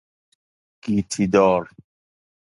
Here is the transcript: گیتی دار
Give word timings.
گیتی 0.83 1.25
دار 1.33 1.63